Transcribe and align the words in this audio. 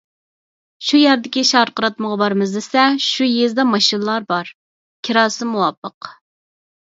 شۇ 0.85 0.99
يەردىكى 1.01 1.41
شارقىراتمىغا 1.49 2.17
بارىمىز 2.21 2.55
دېسە، 2.55 2.85
شۇ 3.07 3.27
يېزىدا 3.33 3.65
ماشىنىلار 3.73 4.25
بار، 4.33 4.49
كىراسى 5.09 5.49
مۇۋاپىق. 5.53 6.11